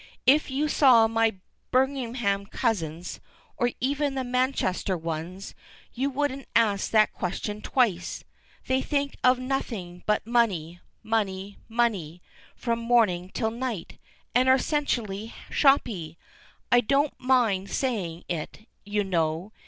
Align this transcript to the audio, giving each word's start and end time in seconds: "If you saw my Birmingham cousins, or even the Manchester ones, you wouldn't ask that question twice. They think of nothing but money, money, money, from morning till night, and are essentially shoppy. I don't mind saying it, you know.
"If 0.25 0.49
you 0.49 0.67
saw 0.67 1.07
my 1.07 1.35
Birmingham 1.69 2.47
cousins, 2.47 3.19
or 3.55 3.69
even 3.79 4.15
the 4.15 4.23
Manchester 4.23 4.97
ones, 4.97 5.53
you 5.93 6.09
wouldn't 6.09 6.47
ask 6.55 6.89
that 6.89 7.13
question 7.13 7.61
twice. 7.61 8.23
They 8.65 8.81
think 8.81 9.15
of 9.23 9.37
nothing 9.37 10.01
but 10.07 10.25
money, 10.25 10.79
money, 11.03 11.59
money, 11.69 12.23
from 12.55 12.79
morning 12.79 13.29
till 13.31 13.51
night, 13.51 13.99
and 14.33 14.49
are 14.49 14.55
essentially 14.55 15.35
shoppy. 15.51 16.17
I 16.71 16.79
don't 16.81 17.13
mind 17.19 17.69
saying 17.69 18.23
it, 18.27 18.67
you 18.83 19.03
know. 19.03 19.53